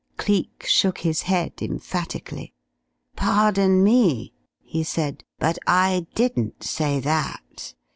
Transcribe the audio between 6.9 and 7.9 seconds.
that.